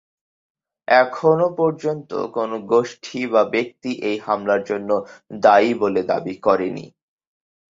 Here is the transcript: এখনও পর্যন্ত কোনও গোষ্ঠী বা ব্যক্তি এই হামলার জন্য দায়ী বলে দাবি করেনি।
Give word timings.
এখনও 0.87 1.47
পর্যন্ত 1.59 2.09
কোনও 2.35 2.57
গোষ্ঠী 2.71 3.19
বা 3.33 3.41
ব্যক্তি 3.53 3.91
এই 4.01 4.17
হামলার 4.25 4.61
জন্য 4.63 4.89
দায়ী 5.41 5.71
বলে 5.81 6.01
দাবি 6.11 6.35
করেনি। 6.43 6.85